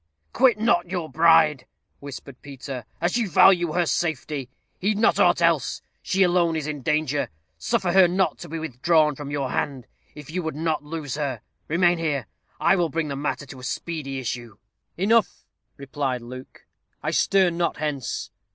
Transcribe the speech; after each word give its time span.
"Quit 0.33 0.57
not 0.59 0.89
your 0.89 1.11
bride," 1.11 1.67
whispered 1.99 2.41
Peter, 2.41 2.85
"as 2.99 3.17
you 3.17 3.29
value 3.29 3.73
her 3.73 3.85
safety. 3.85 4.49
Heed 4.79 4.97
not 4.97 5.19
aught 5.19 5.43
else. 5.43 5.83
She 6.01 6.23
alone 6.23 6.55
is 6.55 6.65
in 6.65 6.81
danger. 6.81 7.29
Suffer 7.59 7.91
her 7.91 8.07
not 8.07 8.39
to 8.39 8.49
be 8.49 8.57
withdrawn 8.57 9.13
from 9.15 9.29
your 9.29 9.51
hand, 9.51 9.85
if 10.15 10.31
you 10.31 10.41
would 10.41 10.55
not 10.55 10.83
lose 10.83 11.17
her. 11.17 11.41
Remain 11.67 11.99
here. 11.99 12.25
I 12.59 12.75
will 12.77 12.89
bring 12.89 13.09
the 13.09 13.15
matter 13.15 13.45
to 13.45 13.59
a 13.59 13.63
speedy 13.63 14.17
issue." 14.17 14.57
"Enough," 14.97 15.45
replied 15.77 16.23
Luke; 16.23 16.65
"I 17.03 17.11
stir 17.11 17.51
not 17.51 17.77
hence." 17.77 18.31